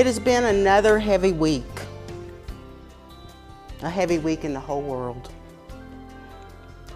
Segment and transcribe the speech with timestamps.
[0.00, 1.82] It has been another heavy week,
[3.82, 5.30] a heavy week in the whole world.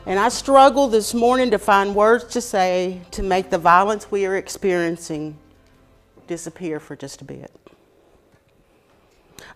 [0.07, 4.25] And I struggled this morning to find words to say to make the violence we
[4.25, 5.37] are experiencing
[6.27, 7.55] disappear for just a bit.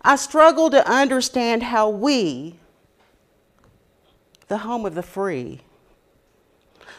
[0.03, 2.55] I struggle to understand how we,
[4.47, 5.61] the home of the free,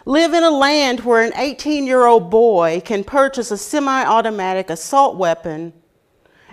[0.05, 4.69] live in a land where an 18 year old boy can purchase a semi automatic
[4.69, 5.75] assault weapon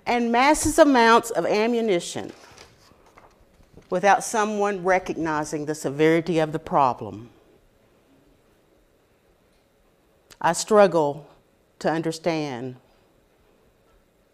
[0.07, 2.31] and massive amounts of ammunition
[3.89, 7.29] without someone recognizing the severity of the problem.
[10.39, 11.27] I struggle
[11.79, 12.77] to understand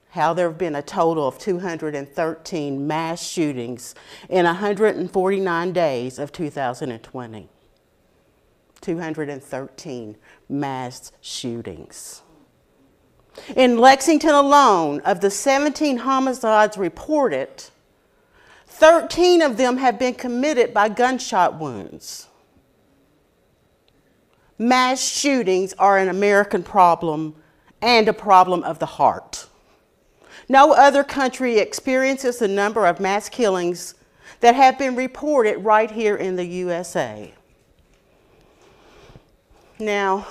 [0.09, 3.95] how there have been a total of 213 mass shootings
[4.29, 7.49] in 149 days of 2020.
[8.81, 10.17] 213
[10.49, 12.21] mass shootings.
[13.55, 17.65] In Lexington alone, of the 17 homicides reported,
[18.67, 22.27] 13 of them have been committed by gunshot wounds.
[24.57, 27.35] Mass shootings are an American problem
[27.81, 29.47] and a problem of the heart.
[30.47, 33.95] No other country experiences the number of mass killings
[34.39, 37.33] that have been reported right here in the USA.
[39.79, 40.27] Now,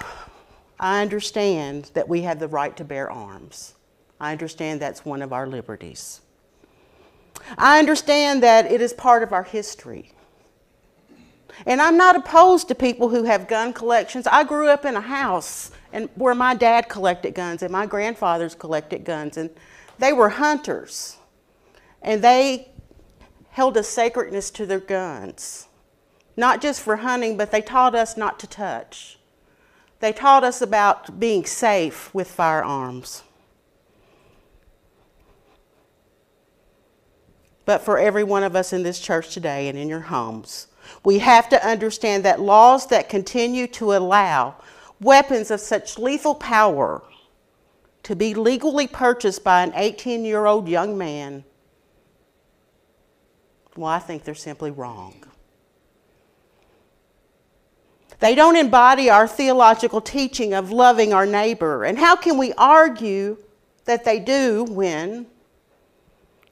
[0.82, 3.74] I understand that we have the right to bear arms.
[4.20, 6.20] I understand that's one of our liberties.
[7.56, 10.10] I understand that it is part of our history.
[11.66, 14.26] And I'm not opposed to people who have gun collections.
[14.26, 18.56] I grew up in a house and where my dad collected guns and my grandfathers
[18.56, 19.50] collected guns and
[20.00, 21.16] they were hunters.
[22.02, 22.70] And they
[23.50, 25.68] held a sacredness to their guns.
[26.36, 29.18] Not just for hunting, but they taught us not to touch.
[30.02, 33.22] They taught us about being safe with firearms.
[37.64, 40.66] but for every one of us in this church today and in your homes.
[41.04, 44.56] We have to understand that laws that continue to allow
[45.00, 47.02] weapons of such lethal power
[48.02, 51.44] to be legally purchased by an 18 year old young man,
[53.76, 55.24] well, I think they're simply wrong.
[58.22, 61.82] They don't embody our theological teaching of loving our neighbor.
[61.82, 63.36] And how can we argue
[63.84, 65.26] that they do when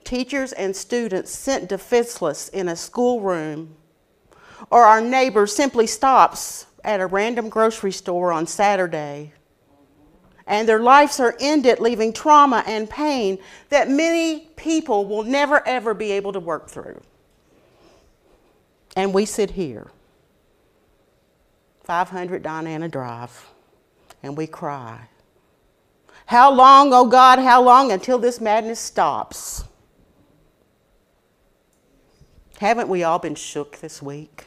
[0.02, 3.76] teachers and students sent defenseless in a schoolroom,
[4.68, 9.32] or our neighbor simply stops at a random grocery store on Saturday,
[10.48, 13.38] and their lives are ended, leaving trauma and pain
[13.68, 17.00] that many people will never ever be able to work through.
[18.96, 19.92] And we sit here,
[21.90, 23.48] 500 Diana Drive,
[24.22, 25.08] and we cry.
[26.26, 29.64] How long, oh God, how long until this madness stops?
[32.60, 34.44] Haven't we all been shook this week?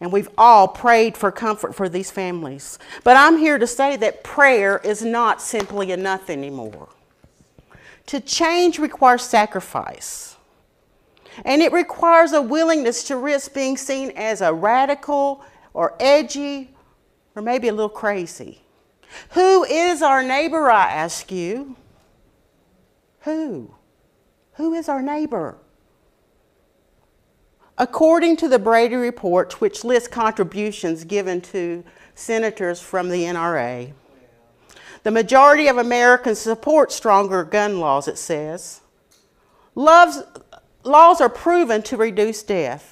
[0.00, 2.78] And we've all prayed for comfort for these families.
[3.02, 6.90] But I'm here to say that prayer is not simply enough anymore.
[8.06, 10.36] To change requires sacrifice.
[11.44, 16.74] And it requires a willingness to risk being seen as a radical or edgy
[17.34, 18.62] or maybe a little crazy.
[19.30, 21.76] Who is our neighbor, I ask you?
[23.20, 23.74] Who?
[24.54, 25.56] Who is our neighbor?
[27.78, 31.84] According to the Brady Report, which lists contributions given to
[32.14, 33.92] senators from the NRA,
[35.02, 38.82] the majority of Americans support stronger gun laws, it says.
[39.74, 40.22] Loves,
[40.84, 42.91] laws are proven to reduce death.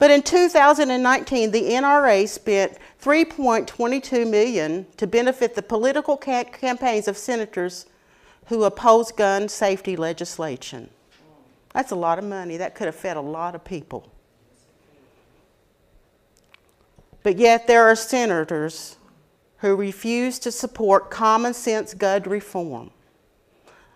[0.00, 7.84] But in 2019, the NRA spent 3.22 million to benefit the political campaigns of senators
[8.46, 10.88] who oppose gun safety legislation.
[11.74, 12.56] That's a lot of money.
[12.56, 14.10] That could have fed a lot of people.
[17.22, 18.96] But yet, there are senators
[19.58, 22.90] who refuse to support common sense gun reform,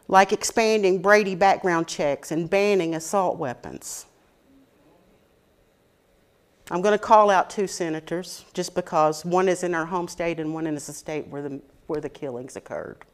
[0.06, 4.04] like expanding Brady background checks and banning assault weapons.
[6.70, 10.40] I'm going to call out two senators just because one is in our home state
[10.40, 13.04] and one is the state where the, where the killings occurred.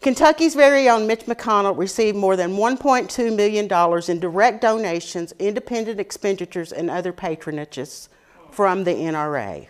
[0.00, 6.72] Kentucky's very own Mitch McConnell received more than $1.2 million in direct donations, independent expenditures,
[6.72, 8.08] and other patronages
[8.50, 9.68] from the NRA.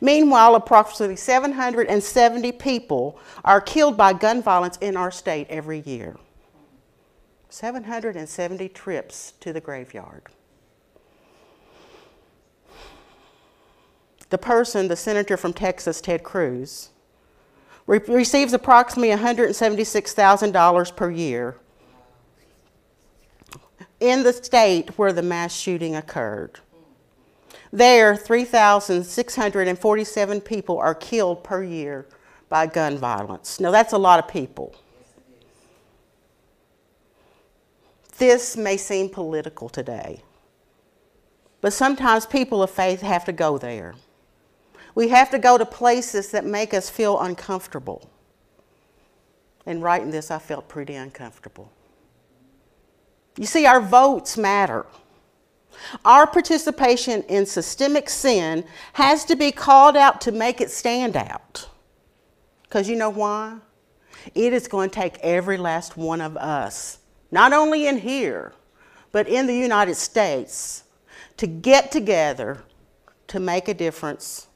[0.00, 6.16] Meanwhile, approximately 770 people are killed by gun violence in our state every year.
[7.48, 10.24] 770 trips to the graveyard.
[14.30, 16.90] The person, the senator from Texas, Ted Cruz,
[17.86, 21.56] re- receives approximately $176,000 per year
[24.00, 26.60] in the state where the mass shooting occurred.
[27.72, 32.06] There, 3,647 people are killed per year
[32.48, 33.60] by gun violence.
[33.60, 34.74] Now, that's a lot of people.
[38.18, 40.22] This may seem political today,
[41.60, 43.94] but sometimes people of faith have to go there.
[44.96, 48.10] We have to go to places that make us feel uncomfortable.
[49.66, 51.70] And writing this, I felt pretty uncomfortable.
[53.36, 54.86] You see, our votes matter.
[56.02, 58.64] Our participation in systemic sin
[58.94, 61.68] has to be called out to make it stand out.
[62.62, 63.58] Because you know why?
[64.34, 67.00] It is going to take every last one of us,
[67.30, 68.54] not only in here,
[69.12, 70.84] but in the United States,
[71.36, 72.64] to get together
[73.26, 74.46] to make a difference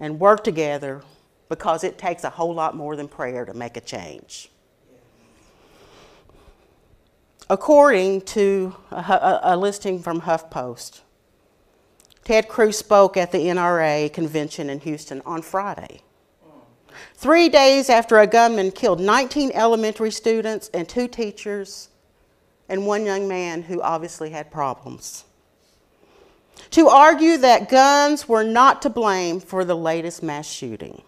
[0.00, 1.02] and work together
[1.48, 4.48] because it takes a whole lot more than prayer to make a change.
[7.50, 11.00] According to a, a listing from HuffPost,
[12.24, 16.02] Ted Cruz spoke at the NRA convention in Houston on Friday.
[17.14, 21.88] Three days after a gunman killed 19 elementary students and two teachers
[22.68, 25.24] and one young man who obviously had problems
[26.70, 31.02] to argue that guns were not to blame for the latest mass shooting.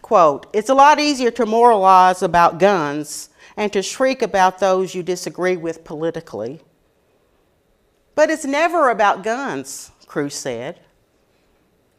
[0.00, 5.02] Quote, it's a lot easier to moralize about guns and to shriek about those you
[5.02, 6.60] disagree with politically.
[8.14, 10.80] But it's never about guns, Cruz said.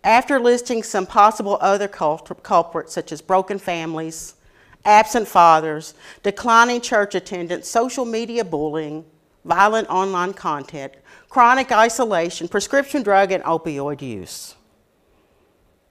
[0.03, 4.35] After listing some possible other culprits, such as broken families,
[4.83, 9.05] absent fathers, declining church attendance, social media bullying,
[9.45, 10.93] violent online content,
[11.33, 14.53] chronic isolation, prescription drug, and opioid use.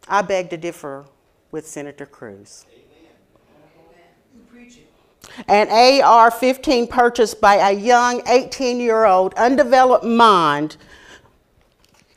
[0.07, 1.05] I beg to differ
[1.51, 2.65] with Senator Cruz.
[5.49, 10.77] An AR 15 purchased by a young 18 year old undeveloped mind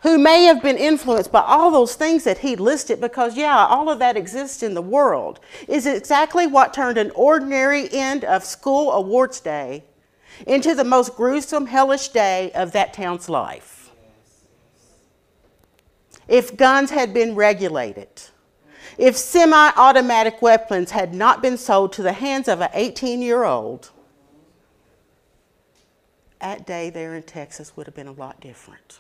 [0.01, 3.89] who may have been influenced by all those things that he listed because, yeah, all
[3.89, 8.91] of that exists in the world, is exactly what turned an ordinary end of school
[8.91, 9.83] awards day
[10.45, 13.91] into the most gruesome, hellish day of that town's life.
[16.27, 18.09] If guns had been regulated,
[18.97, 23.43] if semi automatic weapons had not been sold to the hands of an 18 year
[23.43, 23.91] old,
[26.39, 28.99] that day there in Texas would have been a lot different.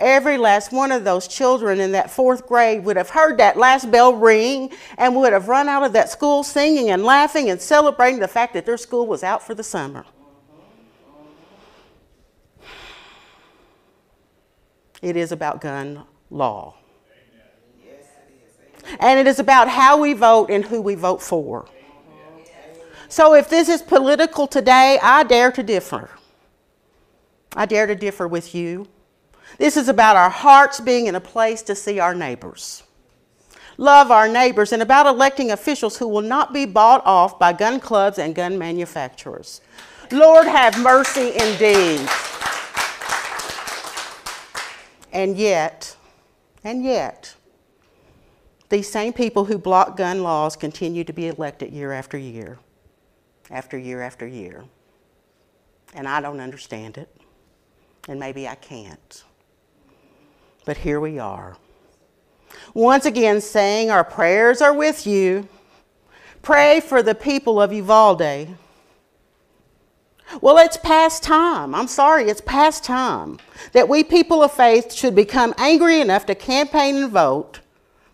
[0.00, 3.90] Every last one of those children in that fourth grade would have heard that last
[3.90, 8.20] bell ring and would have run out of that school singing and laughing and celebrating
[8.20, 10.04] the fact that their school was out for the summer.
[15.02, 16.76] It is about gun law.
[19.00, 21.66] And it is about how we vote and who we vote for.
[23.08, 26.10] So if this is political today, I dare to differ.
[27.54, 28.86] I dare to differ with you.
[29.58, 32.82] This is about our hearts being in a place to see our neighbors,
[33.76, 37.80] love our neighbors, and about electing officials who will not be bought off by gun
[37.80, 39.60] clubs and gun manufacturers.
[40.10, 42.06] Lord, have mercy indeed.
[45.12, 45.96] And yet,
[46.64, 47.34] and yet,
[48.70, 52.58] these same people who block gun laws continue to be elected year after year,
[53.50, 54.64] after year after year.
[55.94, 57.14] And I don't understand it,
[58.08, 59.24] and maybe I can't.
[60.64, 61.56] But here we are.
[62.74, 65.48] Once again, saying our prayers are with you.
[66.40, 68.48] Pray for the people of Uvalde.
[70.40, 71.74] Well, it's past time.
[71.74, 73.38] I'm sorry, it's past time
[73.72, 77.60] that we people of faith should become angry enough to campaign and vote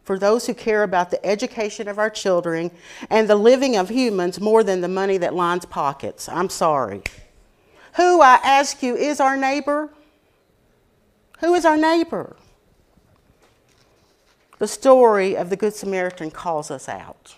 [0.02, 2.70] for those who care about the education of our children
[3.10, 6.28] and the living of humans more than the money that lines pockets.
[6.28, 7.02] I'm sorry.
[7.96, 9.90] Who, I ask you, is our neighbor?
[11.40, 12.37] Who is our neighbor?
[14.59, 17.37] The story of the Good Samaritan calls us out.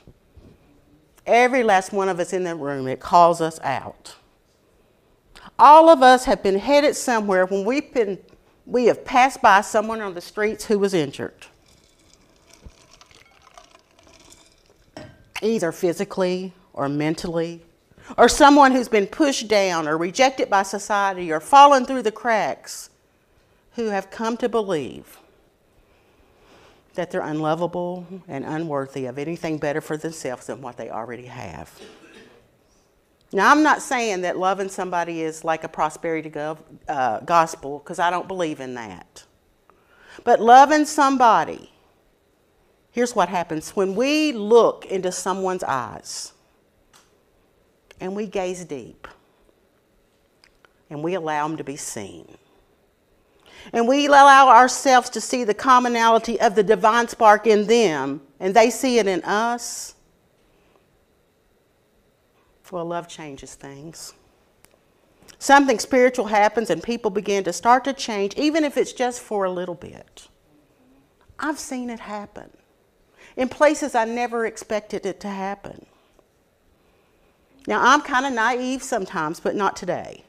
[1.26, 4.16] Every last one of us in the room, it calls us out.
[5.58, 8.18] All of us have been headed somewhere when we've been,
[8.64, 11.46] we have passed by someone on the streets who was injured.
[15.42, 17.62] Either physically or mentally,
[18.16, 22.89] or someone who's been pushed down or rejected by society or fallen through the cracks,
[23.74, 25.18] who have come to believe
[26.94, 31.72] that they're unlovable and unworthy of anything better for themselves than what they already have.
[33.32, 36.32] Now, I'm not saying that loving somebody is like a prosperity
[36.88, 39.24] uh, gospel because I don't believe in that.
[40.24, 41.70] But loving somebody
[42.92, 46.32] Here's what happens when we look into someone's eyes
[48.00, 49.06] and we gaze deep
[50.88, 52.36] and we allow them to be seen.
[53.72, 58.54] And we allow ourselves to see the commonality of the divine spark in them and
[58.54, 59.94] they see it in us.
[62.70, 64.14] Well, love changes things.
[65.38, 69.44] Something spiritual happens and people begin to start to change, even if it's just for
[69.44, 70.28] a little bit.
[71.38, 72.50] I've seen it happen
[73.36, 75.86] in places I never expected it to happen.
[77.66, 80.24] Now, I'm kind of naive sometimes, but not today.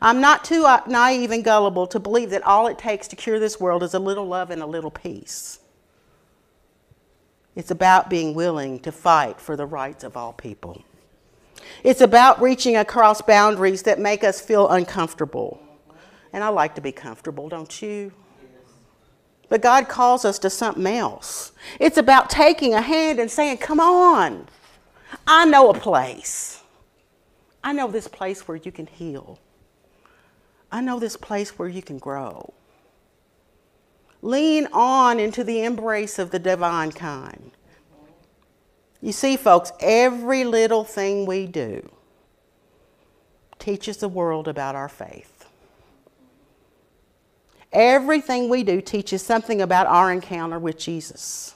[0.00, 3.38] I'm not too uh, naive and gullible to believe that all it takes to cure
[3.38, 5.60] this world is a little love and a little peace.
[7.54, 10.82] It's about being willing to fight for the rights of all people.
[11.84, 15.60] It's about reaching across boundaries that make us feel uncomfortable.
[16.32, 18.12] And I like to be comfortable, don't you?
[19.48, 21.52] But God calls us to something else.
[21.78, 24.46] It's about taking a hand and saying, Come on,
[25.26, 26.62] I know a place.
[27.62, 29.38] I know this place where you can heal.
[30.72, 32.54] I know this place where you can grow.
[34.22, 37.50] Lean on into the embrace of the divine kind.
[39.02, 41.90] You see, folks, every little thing we do
[43.58, 45.46] teaches the world about our faith.
[47.72, 51.54] Everything we do teaches something about our encounter with Jesus.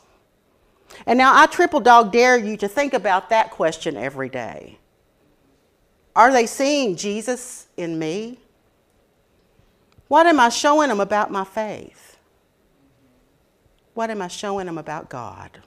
[1.06, 4.78] And now I triple dog dare you to think about that question every day.
[6.14, 8.38] Are they seeing Jesus in me?
[10.08, 12.16] What am I showing them about my faith?
[13.94, 15.62] What am I showing them about God?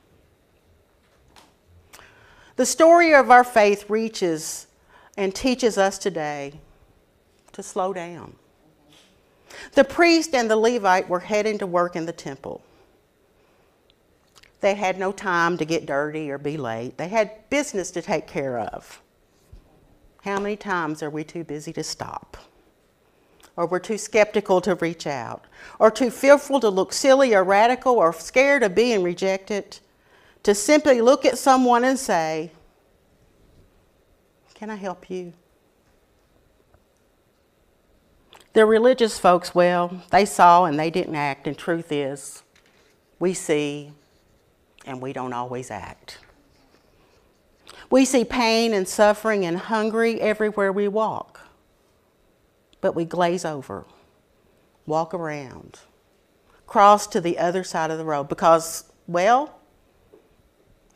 [2.56, 4.68] The story of our faith reaches
[5.18, 6.60] and teaches us today
[7.54, 8.36] to slow down.
[9.74, 12.62] The priest and the Levite were heading to work in the temple.
[14.62, 16.98] They had no time to get dirty or be late.
[16.98, 19.02] They had business to take care of.
[20.24, 22.38] How many times are we too busy to stop?
[23.60, 25.44] Or we're too skeptical to reach out?
[25.80, 29.80] Or too fearful to look silly or radical or scared of being rejected?
[30.44, 32.52] To simply look at someone and say,
[34.54, 35.34] Can I help you?
[38.54, 42.44] The religious folks, well, they saw and they didn't act, and truth is,
[43.20, 43.92] we see
[44.86, 46.20] and we don't always act.
[47.90, 51.39] We see pain and suffering and hungry everywhere we walk,
[52.82, 53.86] but we glaze over,
[54.86, 55.80] walk around,
[56.68, 59.60] cross to the other side of the road because, well,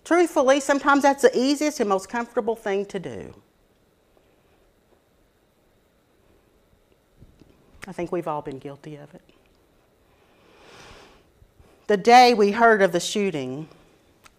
[0.03, 3.33] truthfully, sometimes that's the easiest and most comfortable thing to do.
[7.85, 9.21] I think we've all been guilty of it.
[11.87, 13.67] The day we heard of the shooting,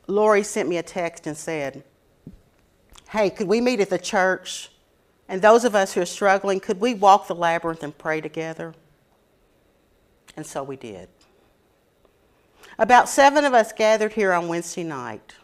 [0.06, 1.84] Lori sent me a text and said,
[3.10, 4.70] Hey, could we meet at the church?
[5.28, 8.74] And those of us who are struggling, could we walk the labyrinth and pray together?
[10.36, 11.08] And so we did.
[12.78, 15.34] About seven of us gathered here on Wednesday night.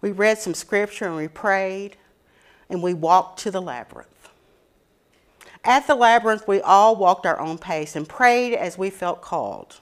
[0.00, 1.96] We read some scripture and we prayed,
[2.68, 4.28] and we walked to the labyrinth.
[5.64, 9.80] At the labyrinth, we all walked our own pace and prayed as we felt called.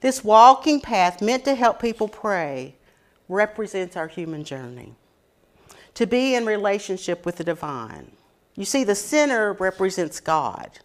[0.00, 2.74] This walking path, meant to help people pray,
[3.28, 4.94] represents our human journey.
[5.94, 8.12] To be in relationship with the divine.
[8.56, 10.78] You see, the center represents God.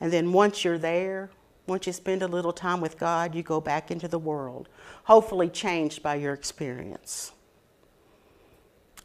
[0.00, 1.30] And then once you're there,
[1.66, 4.68] once you spend a little time with God, you go back into the world,
[5.04, 7.32] hopefully changed by your experience.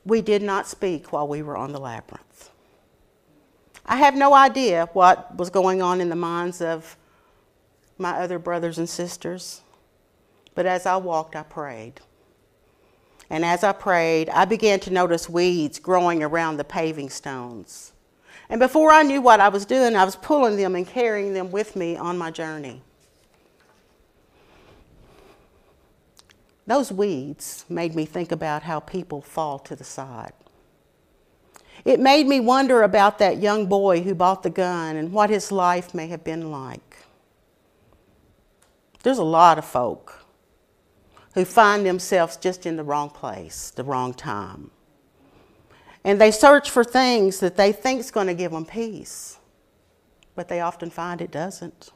[0.06, 2.50] We did not speak while we were on the labyrinth.
[3.86, 6.98] I have no idea what was going on in the minds of
[7.98, 9.62] my other brothers and sisters.
[10.56, 12.02] But as I walked, I prayed.
[13.32, 17.94] And as I prayed, I began to notice weeds growing around the paving stones.
[18.50, 21.50] And before I knew what I was doing, I was pulling them and carrying them
[21.50, 22.82] with me on my journey.
[26.68, 30.34] Those weeds made me think about how people fall to the side.
[31.86, 35.54] It made me wonder about that young boy who bought the gun and what his
[35.54, 36.98] life may have been like.
[39.04, 40.21] There's a lot of folk
[41.34, 44.72] who find themselves just in the wrong place, the wrong time.
[46.04, 49.38] And they search for things that they think is going to give them peace,
[50.36, 51.92] but they often find it doesn't.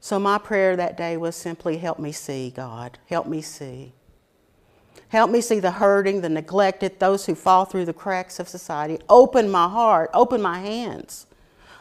[0.00, 3.92] So my prayer that day was simply help me see, God, help me see.
[5.08, 8.98] Help me see the hurting, the neglected, those who fall through the cracks of society.
[9.08, 11.26] Open my heart, open my hands.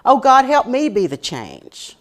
[0.04, 1.98] Oh God, help me be the change.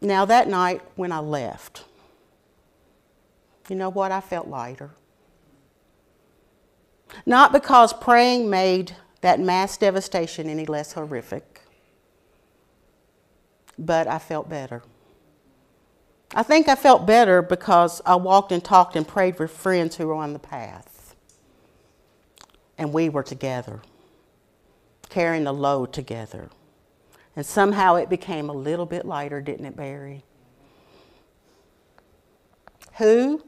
[0.00, 1.84] Now, that night when I left,
[3.68, 4.12] you know what?
[4.12, 4.90] I felt lighter.
[7.26, 11.62] Not because praying made that mass devastation any less horrific,
[13.78, 14.82] but I felt better.
[16.34, 20.08] I think I felt better because I walked and talked and prayed with friends who
[20.08, 21.14] were on the path.
[22.76, 23.80] And we were together,
[25.08, 26.50] carrying the load together.
[27.36, 30.24] And somehow it became a little bit lighter, didn't it, Barry?
[32.98, 33.42] Who?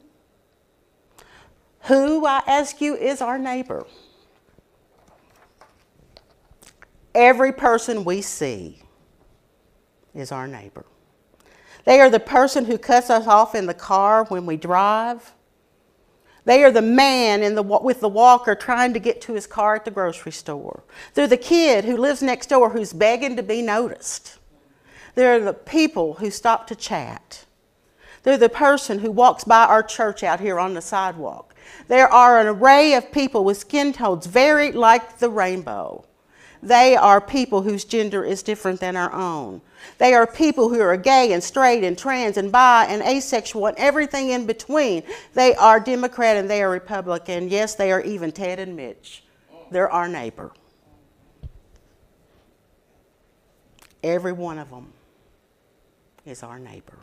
[1.83, 3.87] Who, I ask you, is our neighbor?
[7.15, 8.83] Every person we see
[10.15, 10.85] is our neighbor.
[11.85, 15.33] They are the person who cuts us off in the car when we drive.
[16.47, 19.75] They are the man in the, with the walker trying to get to his car
[19.75, 20.85] at the grocery store.
[21.15, 24.39] They're the kid who lives next door who's begging to be noticed.
[25.17, 27.45] They're the people who stop to chat.
[28.23, 31.53] They're the person who walks by our church out here on the sidewalk.
[31.89, 36.05] There are an array of people with skin tones very like the rainbow.
[36.67, 39.61] They are people whose gender is different than our own.
[39.99, 43.79] They are people who are gay and straight and trans and bi and asexual and
[43.79, 45.05] everything in between.
[45.35, 47.51] They are Democrat and they are Republican.
[47.51, 49.23] Yes, they are even Ted and Mitch.
[49.71, 50.51] They're our neighbor.
[54.03, 54.93] Every one of them
[56.25, 56.99] is our neighbor.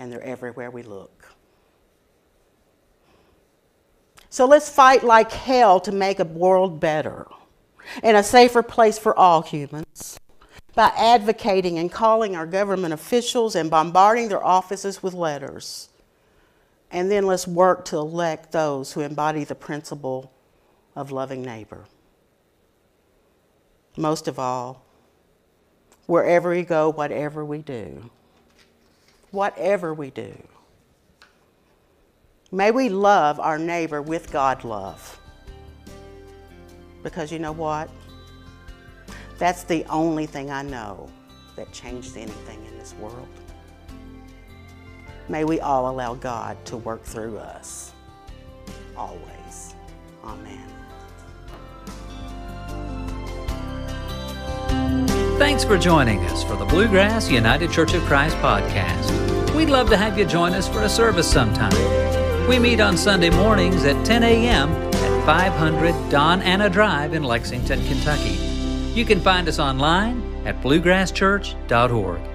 [0.00, 1.28] And they're everywhere we look.
[4.30, 7.26] So let's fight like hell to make a world better
[8.02, 10.18] and a safer place for all humans
[10.74, 15.88] by advocating and calling our government officials and bombarding their offices with letters.
[16.90, 20.30] And then let's work to elect those who embody the principle
[20.94, 21.84] of loving neighbor.
[23.96, 24.84] Most of all,
[26.06, 28.10] wherever we go, whatever we do,
[29.30, 30.32] whatever we do,
[32.50, 35.20] may we love our neighbor with God love.
[37.02, 37.90] Because you know what?
[39.38, 41.08] That's the only thing I know
[41.56, 43.28] that changed anything in this world.
[45.28, 47.92] May we all allow God to work through us.
[48.96, 49.74] Always.
[50.24, 50.64] Amen.
[55.38, 59.54] Thanks for joining us for the Bluegrass United Church of Christ podcast.
[59.54, 61.97] We'd love to have you join us for a service sometime.
[62.48, 64.70] We meet on Sunday mornings at 10 a.m.
[64.70, 68.38] at 500 Don Anna Drive in Lexington, Kentucky.
[68.94, 72.27] You can find us online at bluegrasschurch.org.